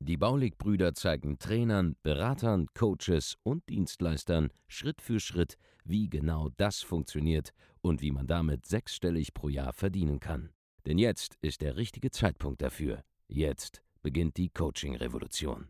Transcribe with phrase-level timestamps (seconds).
[0.00, 7.52] Die Baulig-Brüder zeigen Trainern, Beratern, Coaches und Dienstleistern Schritt für Schritt, wie genau das funktioniert
[7.80, 10.50] und wie man damit sechsstellig pro Jahr verdienen kann.
[10.86, 13.02] Denn jetzt ist der richtige Zeitpunkt dafür.
[13.28, 15.68] Jetzt beginnt die Coaching-Revolution.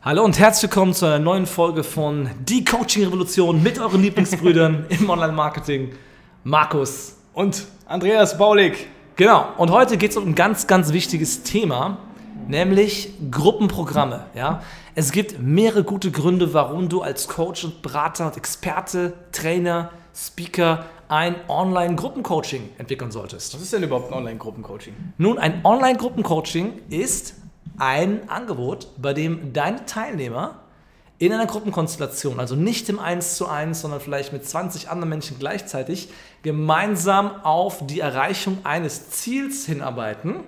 [0.00, 4.86] Hallo und herzlich willkommen zu einer neuen Folge von Die Coaching Revolution mit euren Lieblingsbrüdern
[4.88, 5.92] im Online-Marketing,
[6.44, 8.88] Markus und Andreas Baulig.
[9.14, 11.98] Genau, und heute geht es um ein ganz, ganz wichtiges Thema,
[12.48, 14.26] nämlich Gruppenprogramme.
[14.34, 14.62] Ja?
[14.94, 20.86] Es gibt mehrere gute Gründe, warum du als Coach und Berater und Experte, Trainer, Speaker
[21.08, 23.54] ein Online-Gruppencoaching entwickeln solltest.
[23.54, 24.94] Was ist denn überhaupt ein Online-Gruppencoaching?
[25.18, 27.34] Nun, ein Online-Gruppencoaching ist
[27.78, 30.60] ein Angebot, bei dem deine Teilnehmer
[31.18, 35.38] in einer Gruppenkonstellation, also nicht im 1 zu 1, sondern vielleicht mit 20 anderen Menschen
[35.38, 36.08] gleichzeitig,
[36.42, 40.40] gemeinsam auf die Erreichung eines Ziels hinarbeiten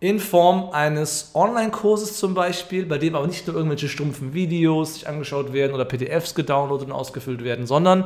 [0.00, 5.08] in Form eines Online-Kurses zum Beispiel, bei dem aber nicht nur irgendwelche stumpfen Videos sich
[5.08, 8.04] angeschaut werden oder PDFs gedownloadet und ausgefüllt werden, sondern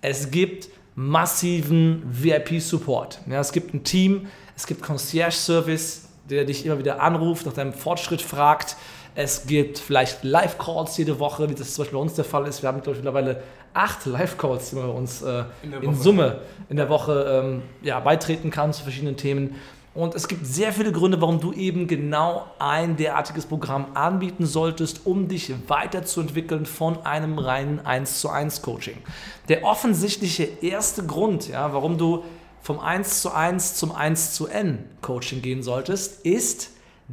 [0.00, 3.20] es gibt massiven VIP-Support.
[3.28, 7.72] Ja, es gibt ein Team, es gibt Concierge-Service, der dich immer wieder anruft, nach deinem
[7.72, 8.76] Fortschritt fragt.
[9.16, 12.62] Es gibt vielleicht Live-Calls jede Woche, wie das zum Beispiel bei uns der Fall ist.
[12.62, 16.40] Wir haben glaube ich, mittlerweile acht Live-Calls, die man bei uns äh, in, in Summe
[16.68, 19.56] in der Woche ähm, ja, beitreten kann zu verschiedenen Themen.
[19.94, 25.06] Und es gibt sehr viele Gründe, warum du eben genau ein derartiges Programm anbieten solltest,
[25.06, 28.96] um dich weiterzuentwickeln von einem reinen 1 zu 1 Coaching.
[29.48, 32.24] Der offensichtliche erste Grund, ja, warum du
[32.60, 36.70] vom 1 zu 1 zum 1 zu N Coaching gehen solltest, ist,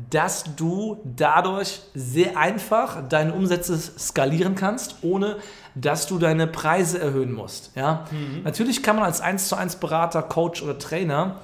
[0.09, 5.38] dass du dadurch sehr einfach deine Umsätze skalieren kannst, ohne
[5.75, 7.75] dass du deine Preise erhöhen musst.
[7.75, 8.06] Ja?
[8.09, 8.44] Mhm.
[8.44, 11.41] Natürlich kann man als 1 zu 1 Berater, Coach oder Trainer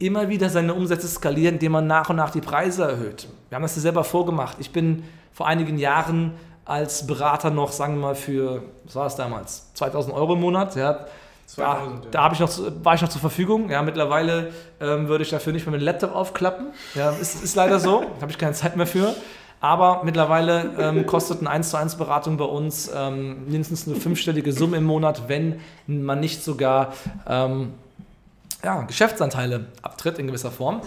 [0.00, 3.28] immer wieder seine Umsätze skalieren, indem man nach und nach die Preise erhöht.
[3.48, 4.56] Wir haben das ja selber vorgemacht.
[4.58, 6.32] Ich bin vor einigen Jahren
[6.64, 10.74] als Berater noch, sagen wir mal, für, was war es damals, 2000 Euro im Monat.
[10.74, 11.06] Ja,
[11.46, 12.50] 2000, da, da ich noch,
[12.82, 13.70] war ich noch zur Verfügung.
[13.70, 16.68] Ja, mittlerweile ähm, würde ich dafür nicht mehr meinen Laptop aufklappen.
[16.94, 18.00] Ja, ist, ist leider so.
[18.16, 19.14] Da habe ich keine Zeit mehr für.
[19.60, 24.54] Aber mittlerweile ähm, kostet eine 1 zu 1 Beratung bei uns ähm, mindestens eine fünfstellige
[24.54, 26.94] Summe im Monat, wenn man nicht sogar
[27.28, 27.74] ähm,
[28.64, 30.82] ja, Geschäftsanteile abtritt in gewisser Form.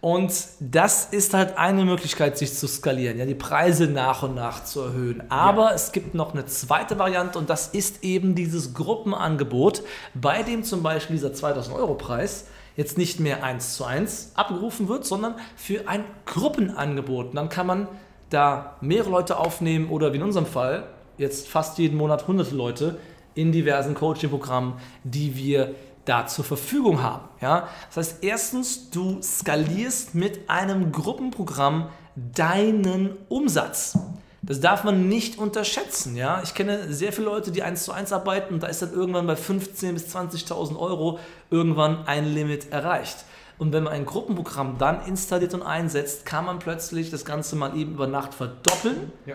[0.00, 4.62] Und das ist halt eine Möglichkeit, sich zu skalieren, ja, die Preise nach und nach
[4.62, 5.24] zu erhöhen.
[5.28, 5.74] Aber ja.
[5.74, 9.82] es gibt noch eine zweite Variante und das ist eben dieses Gruppenangebot,
[10.14, 12.46] bei dem zum Beispiel dieser 2000 Euro Preis
[12.76, 17.30] jetzt nicht mehr eins zu eins abgerufen wird, sondern für ein Gruppenangebot.
[17.30, 17.88] Und dann kann man
[18.30, 20.84] da mehrere Leute aufnehmen oder wie in unserem Fall
[21.16, 22.98] jetzt fast jeden Monat hunderte Leute
[23.34, 25.74] in diversen Coaching-Programmen, die wir
[26.08, 27.28] da zur Verfügung haben.
[27.40, 27.68] Ja?
[27.88, 33.98] Das heißt, erstens, du skalierst mit einem Gruppenprogramm deinen Umsatz.
[34.42, 36.16] Das darf man nicht unterschätzen.
[36.16, 36.40] Ja?
[36.42, 39.26] Ich kenne sehr viele Leute, die eins zu eins arbeiten und da ist dann irgendwann
[39.26, 41.18] bei 15.000 bis 20.000 Euro
[41.50, 43.24] irgendwann ein Limit erreicht.
[43.58, 47.76] Und wenn man ein Gruppenprogramm dann installiert und einsetzt, kann man plötzlich das Ganze mal
[47.76, 49.12] eben über Nacht verdoppeln.
[49.26, 49.34] Ja.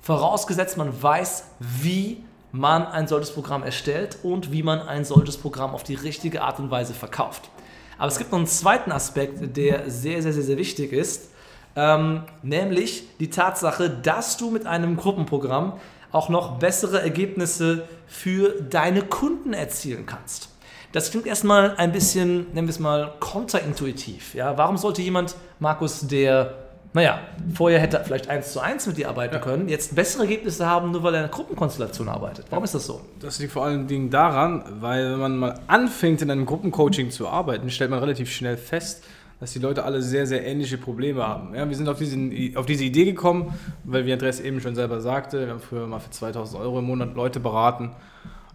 [0.00, 2.24] Vorausgesetzt, man weiß, wie
[2.56, 6.58] man ein solches Programm erstellt und wie man ein solches Programm auf die richtige Art
[6.58, 7.50] und Weise verkauft.
[7.98, 11.30] Aber es gibt noch einen zweiten Aspekt, der sehr, sehr, sehr, sehr wichtig ist,
[11.76, 15.74] ähm, nämlich die Tatsache, dass du mit einem Gruppenprogramm
[16.12, 20.48] auch noch bessere Ergebnisse für deine Kunden erzielen kannst.
[20.92, 24.34] Das klingt erstmal ein bisschen, nennen wir es mal, konterintuitiv.
[24.34, 24.56] Ja?
[24.56, 26.65] Warum sollte jemand, Markus, der
[26.96, 27.20] naja,
[27.52, 29.40] vorher hätte er vielleicht eins zu eins mit dir arbeiten ja.
[29.40, 32.46] können, jetzt bessere Ergebnisse haben, nur weil er in einer Gruppenkonstellation arbeitet.
[32.48, 33.02] Warum ist das so?
[33.20, 37.28] Das liegt vor allen Dingen daran, weil wenn man mal anfängt, in einem Gruppencoaching zu
[37.28, 39.04] arbeiten, stellt man relativ schnell fest,
[39.40, 41.54] dass die Leute alle sehr, sehr ähnliche Probleme haben.
[41.54, 43.52] Ja, wir sind auf, diesen, auf diese Idee gekommen,
[43.84, 46.86] weil wie Andreas eben schon selber sagte, wir haben früher mal für 2000 Euro im
[46.86, 47.90] Monat Leute beraten.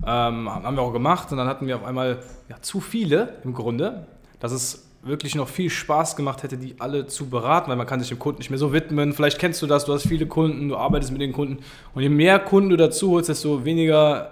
[0.04, 3.54] Ähm, haben wir auch gemacht und dann hatten wir auf einmal ja, zu viele im
[3.54, 4.08] Grunde,
[4.40, 8.00] dass es wirklich noch viel Spaß gemacht hätte, die alle zu beraten, weil man kann
[8.00, 9.14] sich dem Kunden nicht mehr so widmen.
[9.14, 11.60] Vielleicht kennst du das, du hast viele Kunden, du arbeitest mit den Kunden
[11.94, 14.32] und je mehr Kunden du dazu holst, desto weniger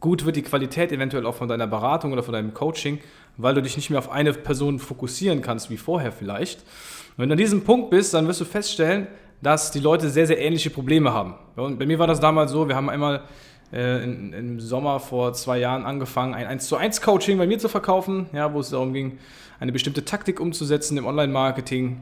[0.00, 3.00] gut wird die Qualität eventuell auch von deiner Beratung oder von deinem Coaching,
[3.36, 6.60] weil du dich nicht mehr auf eine Person fokussieren kannst wie vorher vielleicht.
[6.60, 9.08] Und wenn du an diesem Punkt bist, dann wirst du feststellen,
[9.42, 11.34] dass die Leute sehr, sehr ähnliche Probleme haben.
[11.56, 13.22] Und bei mir war das damals so, wir haben einmal
[13.72, 17.58] äh, in, im Sommer vor zwei Jahren angefangen, ein 1 zu 1 Coaching bei mir
[17.58, 19.18] zu verkaufen, ja, wo es darum ging,
[19.60, 21.98] eine bestimmte Taktik umzusetzen im Online-Marketing,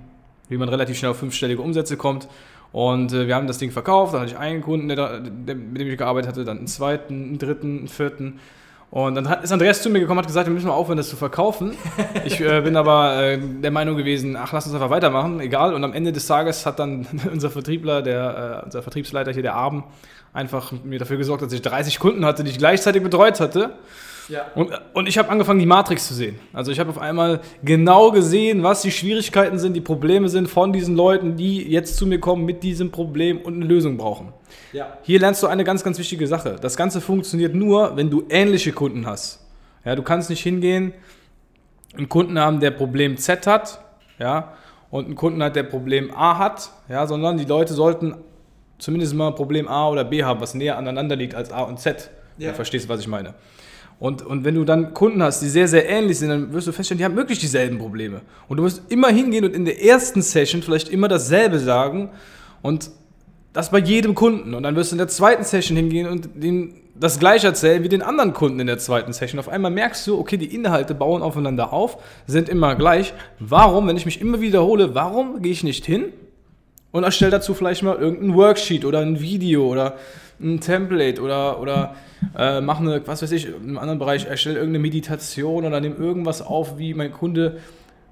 [0.48, 2.28] wie man relativ schnell auf fünfstellige Umsätze kommt.
[2.72, 5.80] Und äh, wir haben das Ding verkauft, dann hatte ich einen Kunden, der, der, mit
[5.80, 8.38] dem ich gearbeitet hatte, dann einen zweiten, einen dritten, einen vierten.
[8.90, 11.08] Und dann ist Andreas zu mir gekommen und hat gesagt, wir müssen mal aufhören, das
[11.08, 11.76] zu verkaufen.
[12.24, 15.74] Ich äh, bin aber äh, der Meinung gewesen, ach, lass uns einfach weitermachen, egal.
[15.74, 19.54] Und am Ende des Tages hat dann unser Vertriebler, der, äh, unser Vertriebsleiter hier, der
[19.54, 19.84] Arben,
[20.32, 23.72] einfach mir dafür gesorgt, dass ich 30 Kunden hatte, die ich gleichzeitig betreut hatte.
[24.28, 24.46] Ja.
[24.55, 26.38] Und, und ich habe angefangen, die Matrix zu sehen.
[26.52, 30.73] Also ich habe auf einmal genau gesehen, was die Schwierigkeiten sind, die Probleme sind von
[30.73, 34.32] diesen Leuten, die jetzt zu mir kommen mit diesem Problem und eine Lösung brauchen.
[34.73, 34.99] Ja.
[35.02, 36.56] Hier lernst du eine ganz, ganz wichtige Sache.
[36.61, 39.44] Das Ganze funktioniert nur, wenn du ähnliche Kunden hast.
[39.84, 40.93] Ja, du kannst nicht hingehen,
[41.96, 43.81] einen Kunden haben, der Problem Z hat,
[44.19, 44.55] ja,
[44.90, 48.17] und einen Kunden hat, der Problem A hat, ja, sondern die Leute sollten
[48.78, 52.11] zumindest mal Problem A oder B haben, was näher aneinander liegt als A und Z.
[52.38, 52.50] Ja.
[52.50, 53.34] Du verstehst, was ich meine.
[53.98, 56.72] Und, und wenn du dann Kunden hast, die sehr, sehr ähnlich sind, dann wirst du
[56.72, 58.20] feststellen, die haben wirklich dieselben Probleme.
[58.46, 62.10] Und du musst immer hingehen und in der ersten Session vielleicht immer dasselbe sagen
[62.60, 62.90] und
[63.54, 64.52] das bei jedem Kunden.
[64.52, 67.88] Und dann wirst du in der zweiten Session hingehen und den, das gleiche erzählen wie
[67.88, 69.40] den anderen Kunden in der zweiten Session.
[69.40, 71.96] Auf einmal merkst du, okay, die Inhalte bauen aufeinander auf,
[72.26, 73.14] sind immer gleich.
[73.38, 76.12] Warum, wenn ich mich immer wiederhole, warum gehe ich nicht hin
[76.92, 79.96] und erstelle dazu vielleicht mal irgendein Worksheet oder ein Video oder
[80.40, 81.94] ein Template oder, oder
[82.36, 86.42] äh, mache eine, was weiß ich, im anderen Bereich, erstelle irgendeine Meditation oder nehme irgendwas
[86.42, 87.58] auf, wie mein Kunde,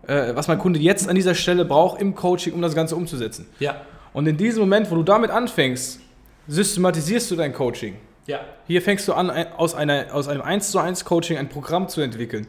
[0.07, 3.47] äh, was mein Kunde jetzt an dieser Stelle braucht im Coaching, um das Ganze umzusetzen.
[3.59, 3.77] Ja.
[4.13, 6.01] Und in diesem Moment, wo du damit anfängst,
[6.47, 7.97] systematisierst du dein Coaching.
[8.27, 8.41] Ja.
[8.67, 12.01] Hier fängst du an, aus, einer, aus einem 1 zu 1 Coaching ein Programm zu
[12.01, 12.47] entwickeln.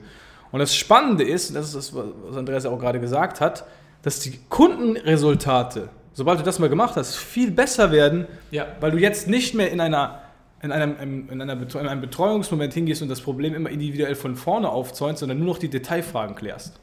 [0.51, 3.65] Und das Spannende ist, das ist das, was Andreas ja auch gerade gesagt hat,
[4.03, 8.65] dass die Kundenresultate sobald du das mal gemacht hast, viel besser werden, ja.
[8.79, 10.21] weil du jetzt nicht mehr in einer
[10.61, 14.69] in einem, in, einer, in einem Betreuungsmoment hingehst und das Problem immer individuell von vorne
[14.69, 16.79] aufzäunst, sondern nur noch die Detailfragen klärst.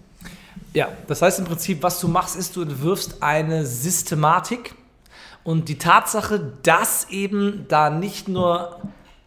[0.72, 4.76] Ja, das heißt im Prinzip, was du machst, ist, du entwirfst eine Systematik
[5.42, 8.80] und die Tatsache, dass eben da nicht nur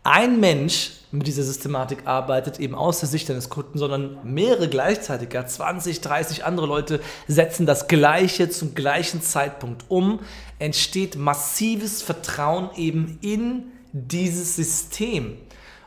[0.05, 5.33] ein Mensch mit dieser Systematik arbeitet, eben aus der Sicht deines Kunden, sondern mehrere gleichzeitig,
[5.33, 10.19] ja, 20, 30 andere Leute setzen das Gleiche zum gleichen Zeitpunkt um,
[10.59, 13.63] entsteht massives Vertrauen eben in
[13.93, 15.37] dieses System.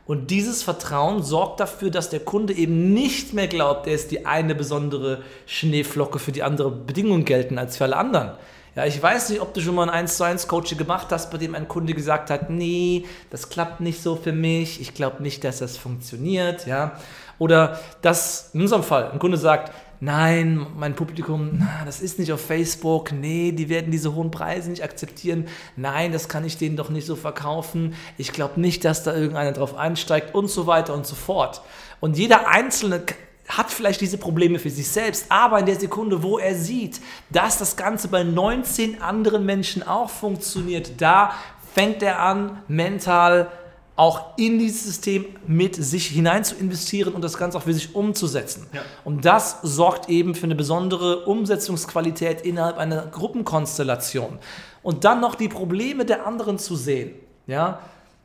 [0.06, 4.25] Und dieses Vertrauen sorgt dafür, dass der Kunde eben nicht mehr glaubt, er ist die
[4.25, 8.31] eine besondere Schneeflocke, für die andere Bedingungen gelten als für alle anderen.
[8.78, 11.32] Ja, ich weiß nicht, ob du schon mal ein 1 zu 1 Coaching gemacht hast,
[11.32, 15.20] bei dem ein Kunde gesagt hat, nee, das klappt nicht so für mich, ich glaube
[15.20, 16.92] nicht, dass das funktioniert, ja.
[17.40, 22.40] Oder dass in unserem Fall ein Kunde sagt, nein, mein Publikum, das ist nicht auf
[22.40, 26.88] Facebook, nee, die werden diese hohen Preise nicht akzeptieren, nein, das kann ich denen doch
[26.88, 31.04] nicht so verkaufen, ich glaube nicht, dass da irgendeiner drauf einsteigt und so weiter und
[31.04, 31.62] so fort.
[31.98, 33.02] Und jeder Einzelne
[33.48, 37.00] hat vielleicht diese Probleme für sich selbst, aber in der Sekunde, wo er sieht,
[37.30, 41.32] dass das Ganze bei 19 anderen Menschen auch funktioniert, da
[41.74, 43.50] fängt er an, mental
[43.98, 47.96] auch in dieses System mit sich hinein zu investieren und das Ganze auch für sich
[47.96, 48.68] umzusetzen.
[48.72, 48.82] Ja.
[49.04, 54.38] Und das sorgt eben für eine besondere Umsetzungsqualität innerhalb einer Gruppenkonstellation.
[54.84, 57.14] Und dann noch die Probleme der anderen zu sehen.
[57.48, 57.80] Ja,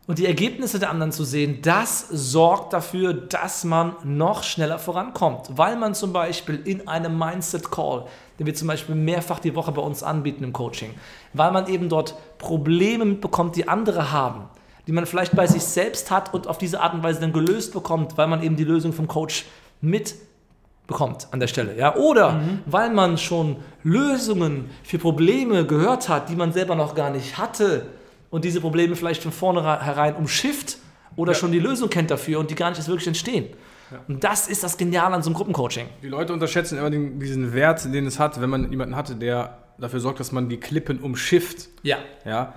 [0.06, 5.48] und die Ergebnisse der anderen zu sehen, das sorgt dafür, dass man noch schneller vorankommt,
[5.56, 8.06] weil man zum Beispiel in einem Mindset Call,
[8.38, 10.94] den wir zum Beispiel mehrfach die Woche bei uns anbieten im Coaching,
[11.32, 14.50] weil man eben dort Probleme mitbekommt, die andere haben,
[14.88, 17.72] die man vielleicht bei sich selbst hat und auf diese Art und Weise dann gelöst
[17.72, 19.46] bekommt, weil man eben die Lösung vom Coach
[19.80, 22.60] mitbekommt an der Stelle, ja, oder mhm.
[22.66, 27.86] weil man schon Lösungen für Probleme gehört hat, die man selber noch gar nicht hatte
[28.34, 30.78] und diese Probleme vielleicht von vornherein umschifft
[31.16, 31.38] oder ja.
[31.38, 33.50] schon die Lösung kennt dafür und die gar nicht erst wirklich entstehen.
[33.92, 34.00] Ja.
[34.08, 35.86] Und das ist das Geniale an so einem Gruppencoaching.
[36.02, 39.60] Die Leute unterschätzen immer den, diesen Wert, den es hat, wenn man jemanden hatte, der
[39.78, 41.70] dafür sorgt, dass man die Klippen umschifft.
[41.84, 42.00] Ja.
[42.26, 42.56] Ja.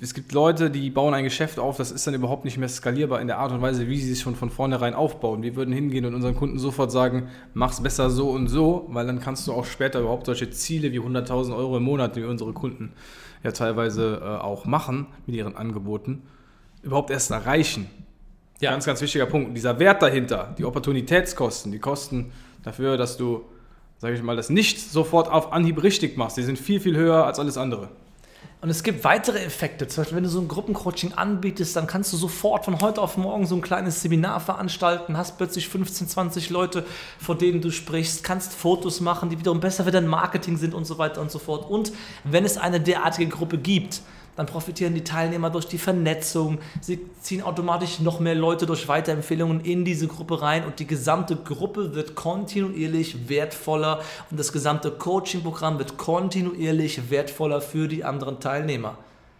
[0.00, 3.20] Es gibt Leute, die bauen ein Geschäft auf, das ist dann überhaupt nicht mehr skalierbar
[3.22, 5.42] in der Art und Weise, wie sie es schon von vornherein aufbauen.
[5.42, 9.20] Wir würden hingehen und unseren Kunden sofort sagen, mach's besser so und so, weil dann
[9.20, 12.92] kannst du auch später überhaupt solche Ziele wie 100.000 Euro im Monat, die unsere Kunden
[13.42, 16.24] ja teilweise äh, auch machen mit ihren Angeboten,
[16.82, 17.88] überhaupt erst erreichen.
[18.60, 18.72] Ja.
[18.72, 19.56] Ganz, ganz wichtiger Punkt.
[19.56, 23.44] dieser Wert dahinter, die Opportunitätskosten, die Kosten dafür, dass du,
[23.96, 27.24] sage ich mal, das nicht sofort auf Anhieb richtig machst, die sind viel, viel höher
[27.24, 27.88] als alles andere.
[28.60, 29.86] Und es gibt weitere Effekte.
[29.86, 33.16] Zum Beispiel, wenn du so ein Gruppencoaching anbietest, dann kannst du sofort von heute auf
[33.16, 36.84] morgen so ein kleines Seminar veranstalten, hast plötzlich 15, 20 Leute,
[37.18, 40.84] vor denen du sprichst, kannst Fotos machen, die wiederum besser für dein Marketing sind und
[40.84, 41.70] so weiter und so fort.
[41.70, 41.92] Und
[42.24, 44.00] wenn es eine derartige Gruppe gibt,
[44.36, 49.60] dann profitieren die Teilnehmer durch die Vernetzung, sie ziehen automatisch noch mehr Leute durch Weiterempfehlungen
[49.60, 54.00] in diese Gruppe rein und die gesamte Gruppe wird kontinuierlich wertvoller
[54.30, 58.98] und das gesamte Coaching-Programm wird kontinuierlich wertvoller für die anderen Teilnehmer.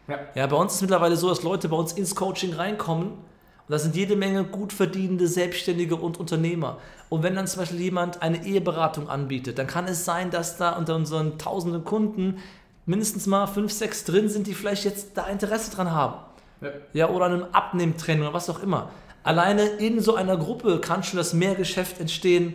[0.08, 0.18] Ja.
[0.34, 3.08] ja, bei uns ist es mittlerweile so, dass Leute bei uns ins Coaching reinkommen
[3.68, 6.78] und da sind jede Menge gut verdienende Selbstständige und Unternehmer.
[7.08, 10.76] Und wenn dann zum Beispiel jemand eine Eheberatung anbietet, dann kann es sein, dass da
[10.76, 12.38] unter unseren tausenden Kunden
[12.86, 16.14] mindestens mal fünf, sechs drin sind, die vielleicht jetzt da Interesse dran haben.
[16.60, 18.90] Ja, ja oder einem Abnehmtraining oder was auch immer.
[19.22, 22.54] Alleine in so einer Gruppe kann schon das Mehrgeschäft entstehen,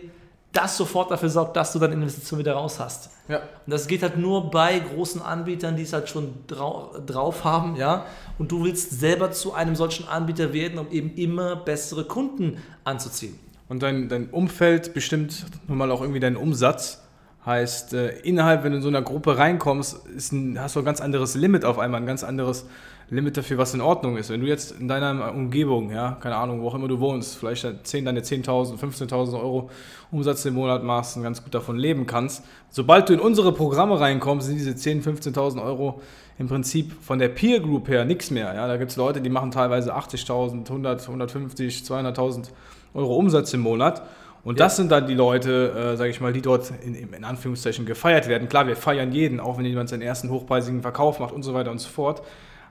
[0.52, 3.10] das sofort dafür sorgt, dass du deine Investition wieder raus hast.
[3.28, 3.38] Ja.
[3.38, 7.76] Und das geht halt nur bei großen Anbietern, die es halt schon drau drauf haben,
[7.76, 8.04] ja.
[8.38, 13.38] Und du willst selber zu einem solchen Anbieter werden, um eben immer bessere Kunden anzuziehen.
[13.68, 17.02] Und dein, dein Umfeld bestimmt nun mal auch irgendwie deinen Umsatz.
[17.44, 21.00] Heißt, äh, innerhalb, wenn du in so einer Gruppe reinkommst, ein, hast du ein ganz
[21.00, 22.66] anderes Limit auf einmal, ein ganz anderes
[23.10, 24.30] Limit dafür, was in Ordnung ist.
[24.30, 27.66] Wenn du jetzt in deiner Umgebung, ja, keine Ahnung, wo auch immer du wohnst, vielleicht
[27.86, 29.70] 10, deine 10.000, 15.000 Euro
[30.12, 33.98] Umsatz im Monat machst und ganz gut davon leben kannst, sobald du in unsere Programme
[33.98, 36.00] reinkommst, sind diese 10, 15.000 Euro
[36.38, 38.54] im Prinzip von der Peer Group her nichts mehr.
[38.54, 42.48] Ja, da gibt es Leute, die machen teilweise 80.000, 100, 150, 200.000
[42.94, 44.02] Euro Umsatz im Monat.
[44.44, 44.64] Und ja.
[44.64, 48.28] das sind dann die Leute, äh, sage ich mal, die dort in, in, Anführungszeichen gefeiert
[48.28, 48.48] werden.
[48.48, 51.70] Klar, wir feiern jeden, auch wenn jemand seinen ersten hochpreisigen Verkauf macht und so weiter
[51.70, 52.22] und so fort.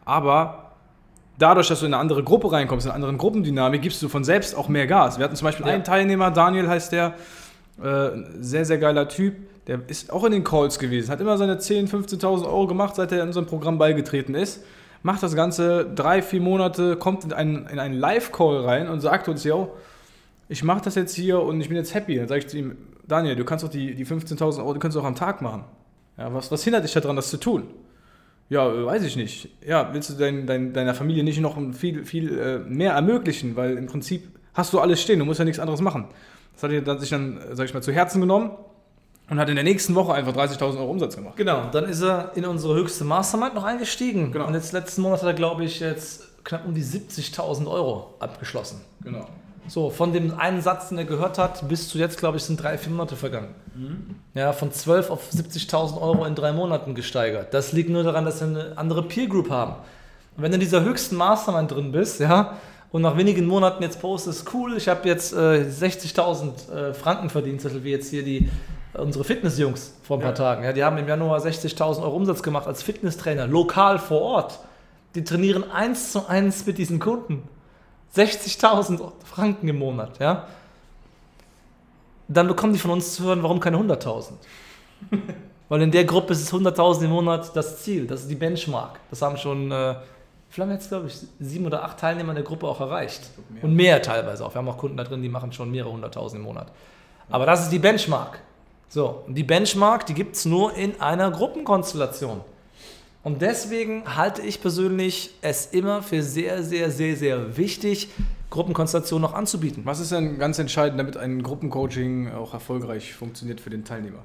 [0.03, 0.71] Aber
[1.37, 4.23] dadurch, dass du in eine andere Gruppe reinkommst, in eine andere Gruppendynamik, gibst du von
[4.23, 5.17] selbst auch mehr Gas.
[5.17, 5.73] Wir hatten zum Beispiel ja.
[5.73, 7.13] einen Teilnehmer, Daniel heißt der,
[7.81, 8.09] äh,
[8.39, 9.35] sehr, sehr geiler Typ,
[9.67, 13.11] der ist auch in den Calls gewesen, hat immer seine 10.000, 15.000 Euro gemacht, seit
[13.11, 14.63] er in unserem Programm beigetreten ist.
[15.03, 19.29] Macht das Ganze drei, vier Monate, kommt in einen, in einen Live-Call rein und sagt
[19.29, 19.71] uns, yo,
[20.51, 22.17] ich mache das jetzt hier und ich bin jetzt happy.
[22.17, 22.75] Dann sage ich zu ihm,
[23.07, 25.63] Daniel, du kannst doch die, die 15.000 Euro, die kannst du auch am Tag machen.
[26.17, 27.69] Ja, was, was hindert dich daran, das zu tun?
[28.49, 29.47] Ja, weiß ich nicht.
[29.65, 33.55] Ja, willst du dein, dein, deiner Familie nicht noch viel, viel äh, mehr ermöglichen?
[33.55, 36.09] Weil im Prinzip hast du alles stehen, du musst ja nichts anderes machen.
[36.53, 38.51] Das hat er sich dann, sag ich mal, zu Herzen genommen
[39.29, 41.37] und hat in der nächsten Woche einfach 30.000 Euro Umsatz gemacht.
[41.37, 44.33] Genau, dann ist er in unsere höchste Mastermind noch eingestiegen.
[44.33, 44.47] Genau.
[44.47, 48.81] Und jetzt letzten Monat hat er, glaube ich, jetzt knapp um die 70.000 Euro abgeschlossen.
[49.01, 49.29] Genau.
[49.67, 52.61] So, von dem einen Satz, den er gehört hat, bis zu jetzt, glaube ich, sind
[52.61, 53.55] drei, vier Monate vergangen.
[53.75, 54.15] Mhm.
[54.33, 57.53] Ja, von 12 auf 70.000 Euro in drei Monaten gesteigert.
[57.53, 59.75] Das liegt nur daran, dass wir eine andere Peer Group haben.
[60.35, 62.57] Und wenn du in dieser höchsten Mastermind drin bist, ja,
[62.91, 67.61] und nach wenigen Monaten jetzt postest, cool, ich habe jetzt äh, 60.000 äh, Franken verdient,
[67.61, 68.49] so wie jetzt hier die,
[68.93, 70.35] unsere Fitnessjungs vor ein paar ja.
[70.35, 70.63] Tagen.
[70.63, 74.59] Ja, die haben im Januar 60.000 Euro Umsatz gemacht als Fitnesstrainer, lokal vor Ort.
[75.15, 77.43] Die trainieren eins zu eins mit diesen Kunden.
[78.15, 80.47] 60.000 Franken im Monat, ja,
[82.27, 84.31] dann bekommen die von uns zu hören, warum keine 100.000?
[85.69, 88.99] Weil in der Gruppe ist es 100.000 im Monat das Ziel, das ist die Benchmark.
[89.09, 89.95] Das haben schon, äh,
[90.53, 93.29] wir haben jetzt, glaube ich, sieben oder acht Teilnehmer in der Gruppe auch erreicht.
[93.49, 93.63] Mehr.
[93.63, 94.53] Und mehr teilweise auch.
[94.53, 96.67] Wir haben auch Kunden da drin, die machen schon mehrere hunderttausend im Monat.
[97.29, 98.39] Aber das ist die Benchmark.
[98.89, 102.41] So, und die Benchmark, die gibt es nur in einer Gruppenkonstellation.
[103.23, 108.09] Und deswegen halte ich persönlich es immer für sehr, sehr, sehr, sehr wichtig,
[108.49, 109.85] Gruppenkonstellationen noch anzubieten.
[109.85, 114.19] Was ist denn ganz entscheidend, damit ein Gruppencoaching auch erfolgreich funktioniert für den Teilnehmer?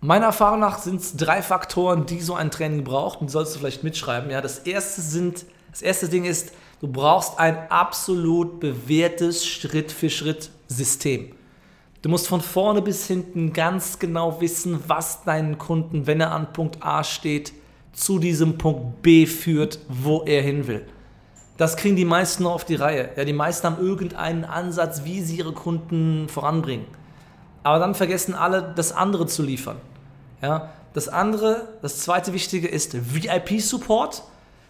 [0.00, 3.20] Meiner Erfahrung nach sind es drei Faktoren, die so ein Training braucht.
[3.20, 4.30] Und sollst du vielleicht mitschreiben.
[4.30, 11.32] Ja, das erste sind, das erste Ding ist, du brauchst ein absolut bewährtes Schritt-für-Schritt-System.
[12.02, 16.52] Du musst von vorne bis hinten ganz genau wissen, was deinen Kunden, wenn er an
[16.52, 17.52] Punkt A steht,
[18.00, 20.86] zu diesem Punkt B führt, wo er hin will.
[21.58, 23.10] Das kriegen die meisten noch auf die Reihe.
[23.16, 26.86] Ja, die meisten haben irgendeinen Ansatz, wie sie ihre Kunden voranbringen.
[27.62, 29.76] Aber dann vergessen alle, das andere zu liefern.
[30.40, 34.22] Ja, das andere, das zweite Wichtige ist VIP-Support.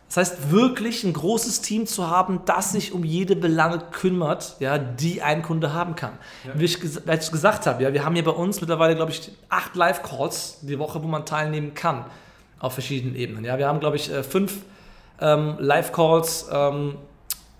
[0.08, 4.76] Das heißt, wirklich ein großes Team zu haben, das sich um jede Belange kümmert, ja,
[4.76, 6.14] die ein Kunde haben kann.
[6.44, 6.58] Ja.
[6.58, 10.58] Wie ich gesagt habe, ja, wir haben hier bei uns mittlerweile, glaube ich, acht Live-Calls
[10.62, 12.06] die Woche, wo man teilnehmen kann
[12.60, 13.44] auf verschiedenen Ebenen.
[13.44, 14.58] Ja, wir haben, glaube ich, äh, fünf
[15.20, 16.96] ähm, Live-Calls ähm,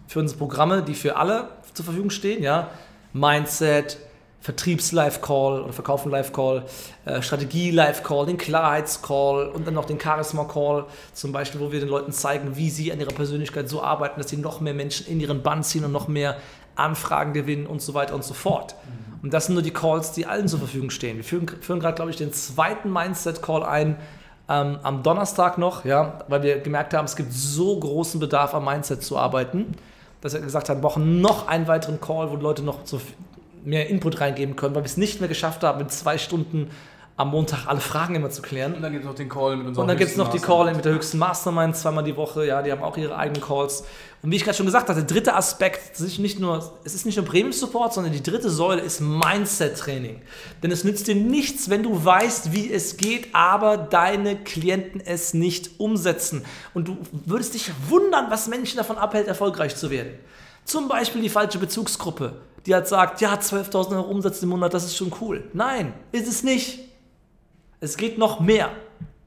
[0.06, 2.42] für unsere Programme, die für alle zur Verfügung stehen.
[2.42, 2.70] Ja?
[3.12, 3.98] Mindset,
[4.40, 6.64] Vertriebs-Live-Call oder Verkaufen-Live-Call,
[7.06, 12.12] äh, Strategie-Live-Call, den Klarheits-Call und dann noch den Charisma-Call, zum Beispiel, wo wir den Leuten
[12.12, 15.42] zeigen, wie sie an ihrer Persönlichkeit so arbeiten, dass sie noch mehr Menschen in ihren
[15.42, 16.36] Bann ziehen und noch mehr
[16.74, 18.74] Anfragen gewinnen und so weiter und so fort.
[18.74, 19.24] Mhm.
[19.24, 21.18] Und das sind nur die Calls, die allen zur Verfügung stehen.
[21.18, 23.96] Wir führen, führen gerade, glaube ich, den zweiten Mindset-Call ein,
[24.50, 28.64] ähm, am Donnerstag noch, ja, weil wir gemerkt haben, es gibt so großen Bedarf am
[28.64, 29.74] Mindset zu arbeiten,
[30.20, 33.00] dass wir gesagt haben, wir brauchen noch einen weiteren Call, wo Leute noch so
[33.64, 36.70] mehr Input reingeben können, weil wir es nicht mehr geschafft haben, in zwei Stunden
[37.20, 38.74] am Montag alle Fragen immer zu klären.
[38.74, 40.38] Und dann gibt es noch den Call mit unserem Und dann gibt es noch die
[40.38, 42.46] Call mit der höchsten Mastermind zweimal die Woche.
[42.46, 43.84] Ja, die haben auch ihre eigenen Calls.
[44.22, 46.94] Und wie ich gerade schon gesagt hatte, der dritte Aspekt, es ist nicht nur, es
[46.94, 50.22] ist nicht nur Premium Support, sondern die dritte Säule ist Mindset Training.
[50.62, 55.34] Denn es nützt dir nichts, wenn du weißt, wie es geht, aber deine Klienten es
[55.34, 56.44] nicht umsetzen.
[56.72, 60.12] Und du würdest dich wundern, was Menschen davon abhält, erfolgreich zu werden.
[60.64, 62.32] Zum Beispiel die falsche Bezugsgruppe,
[62.64, 65.44] die halt sagt, ja, 12.000 Euro Umsatz im Monat, das ist schon cool.
[65.52, 66.89] Nein, ist es nicht.
[67.80, 68.70] Es geht noch mehr,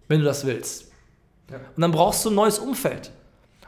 [0.08, 0.92] wenn du das willst.
[1.50, 1.58] Ja.
[1.58, 3.12] Und dann brauchst du ein neues Umfeld.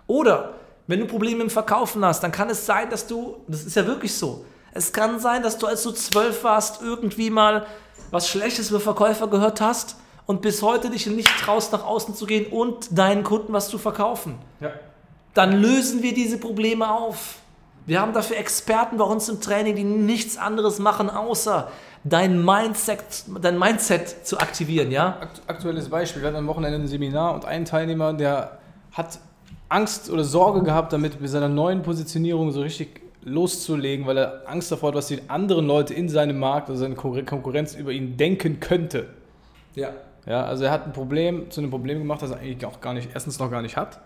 [0.07, 0.53] Oder
[0.87, 3.85] wenn du Probleme im Verkaufen hast, dann kann es sein, dass du, das ist ja
[3.85, 7.65] wirklich so, es kann sein, dass du, als du zwölf warst, irgendwie mal
[8.11, 12.25] was Schlechtes über Verkäufer gehört hast und bis heute dich nicht traust, nach außen zu
[12.25, 14.37] gehen und deinen Kunden was zu verkaufen.
[14.59, 14.71] Ja.
[15.33, 17.35] Dann lösen wir diese Probleme auf.
[17.85, 21.71] Wir haben dafür Experten bei uns im Training, die nichts anderes machen, außer
[22.05, 25.17] dein Mindset, dein Mindset zu aktivieren, ja?
[25.19, 28.59] Akt- Aktuelles Beispiel, wir hatten am Wochenende ein Seminar und ein Teilnehmer, der
[28.93, 29.19] hat
[29.67, 34.71] Angst oder Sorge gehabt, damit mit seiner neuen Positionierung so richtig loszulegen, weil er Angst
[34.71, 38.15] davor hat, was die anderen Leute in seinem Markt oder seine Konkur- Konkurrenz über ihn
[38.17, 39.07] denken könnte.
[39.73, 39.89] Ja.
[40.27, 42.93] Ja, also er hat ein Problem zu einem Problem gemacht, das er eigentlich auch gar
[42.93, 43.99] nicht, erstens noch gar nicht hat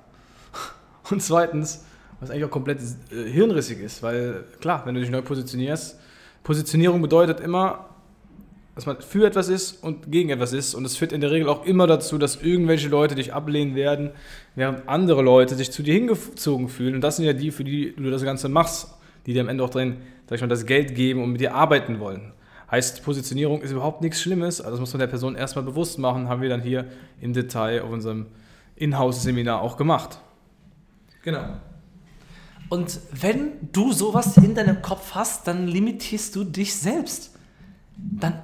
[1.12, 1.86] und zweitens,
[2.20, 2.80] was eigentlich auch komplett
[3.12, 5.98] äh, hirnrissig ist, weil klar, wenn du dich neu positionierst,
[6.44, 7.86] Positionierung bedeutet immer,
[8.80, 11.50] dass man für etwas ist und gegen etwas ist und es führt in der Regel
[11.50, 14.12] auch immer dazu, dass irgendwelche Leute dich ablehnen werden,
[14.56, 17.94] während andere Leute sich zu dir hingezogen fühlen und das sind ja die, für die
[17.94, 18.88] du das Ganze machst,
[19.26, 19.98] die dir am Ende auch drin,
[20.30, 22.32] sag ich mal, das Geld geben und mit dir arbeiten wollen.
[22.72, 26.30] Heißt, Positionierung ist überhaupt nichts Schlimmes, also das muss man der Person erstmal bewusst machen,
[26.30, 26.86] haben wir dann hier
[27.20, 28.28] im Detail auf unserem
[28.78, 30.22] Inhouse-Seminar auch gemacht.
[31.22, 31.58] Genau.
[32.70, 37.36] Und wenn du sowas in deinem Kopf hast, dann limitierst du dich selbst.
[38.20, 38.42] Dann,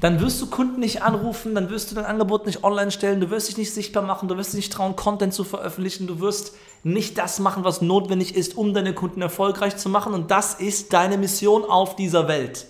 [0.00, 3.30] dann wirst du Kunden nicht anrufen, dann wirst du dein Angebot nicht online stellen, du
[3.30, 6.54] wirst dich nicht sichtbar machen, du wirst dich nicht trauen, Content zu veröffentlichen, du wirst
[6.82, 10.14] nicht das machen, was notwendig ist, um deine Kunden erfolgreich zu machen.
[10.14, 12.66] Und das ist deine Mission auf dieser Welt.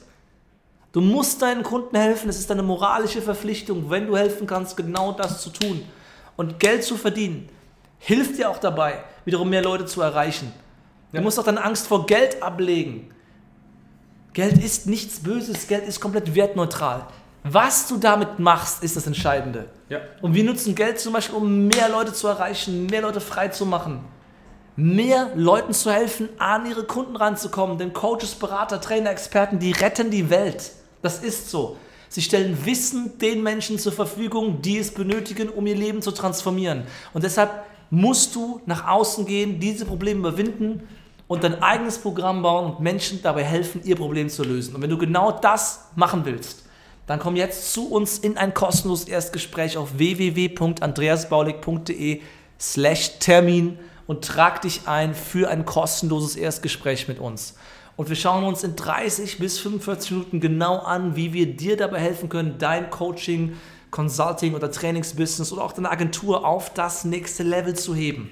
[0.93, 5.11] Du musst deinen Kunden helfen, es ist deine moralische Verpflichtung, wenn du helfen kannst, genau
[5.11, 5.83] das zu tun.
[6.37, 7.49] Und Geld zu verdienen
[7.99, 10.53] hilft dir auch dabei, wiederum mehr Leute zu erreichen.
[11.13, 13.14] Du musst auch deine Angst vor Geld ablegen.
[14.35, 17.07] Geld ist nichts Böses, Geld ist komplett wertneutral.
[17.45, 19.67] Was du damit machst, ist das Entscheidende.
[19.89, 20.01] Ja.
[20.23, 23.65] Und wir nutzen Geld zum Beispiel, um mehr Leute zu erreichen, mehr Leute frei zu
[23.65, 24.01] machen,
[24.75, 27.79] mehr Leuten zu helfen, an ihre Kunden ranzukommen.
[27.79, 30.73] Denn Coaches, Berater, Trainer, Experten, die retten die Welt.
[31.01, 31.77] Das ist so.
[32.09, 36.85] Sie stellen Wissen den Menschen zur Verfügung, die es benötigen, um ihr Leben zu transformieren.
[37.13, 37.51] Und deshalb
[37.91, 40.89] musst du nach außen gehen, diese Probleme überwinden
[41.27, 44.75] und dein eigenes Programm bauen und Menschen dabei helfen, ihr Problem zu lösen.
[44.75, 46.65] Und wenn du genau das machen willst,
[47.07, 52.23] dann komm jetzt zu uns in ein kostenloses Erstgespräch auf www.andreasbaulig.de
[52.59, 57.55] slash Termin und trag dich ein für ein kostenloses Erstgespräch mit uns.
[57.97, 62.01] Und wir schauen uns in 30 bis 45 Minuten genau an, wie wir dir dabei
[62.01, 63.57] helfen können, dein Coaching,
[63.91, 68.31] Consulting oder Trainingsbusiness oder auch deine Agentur auf das nächste Level zu heben.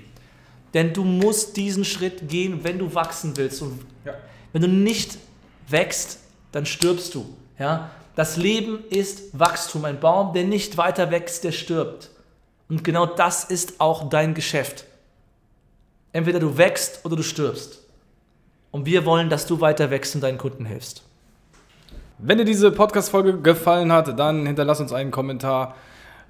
[0.74, 3.62] Denn du musst diesen Schritt gehen, wenn du wachsen willst.
[3.62, 4.14] Und Ja.
[4.52, 5.18] wenn du nicht
[5.68, 6.18] wächst,
[6.52, 7.26] dann stirbst du.
[7.58, 7.90] Ja?
[8.16, 9.84] Das Leben ist Wachstum.
[9.84, 12.10] Ein Baum, der nicht weiter wächst, der stirbt.
[12.68, 14.84] Und genau das ist auch dein Geschäft.
[16.12, 17.78] Entweder du wächst oder du stirbst.
[18.70, 21.02] Und wir wollen, dass du weiter wächst und deinen Kunden hilfst.
[22.18, 25.74] Wenn dir diese Podcast-Folge gefallen hat, dann hinterlass uns einen Kommentar.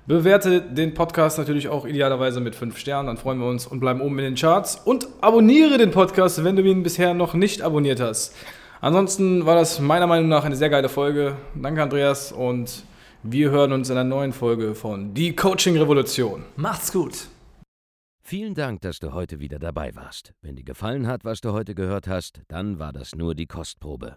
[0.04, 4.00] Bewerte den Podcast natürlich auch idealerweise mit 5 Sternen, dann freuen wir uns und bleiben
[4.00, 4.74] oben in den Charts.
[4.84, 8.34] Und abonniere den Podcast, wenn du ihn bisher noch nicht abonniert hast.
[8.80, 11.36] Ansonsten war das meiner Meinung nach eine sehr geile Folge.
[11.54, 12.82] Danke, Andreas, und
[13.22, 16.42] wir hören uns in einer neuen Folge von Die Coaching Revolution.
[16.56, 17.28] Macht's gut.
[18.24, 20.32] Vielen Dank, dass du heute wieder dabei warst.
[20.42, 24.16] Wenn dir gefallen hat, was du heute gehört hast, dann war das nur die Kostprobe.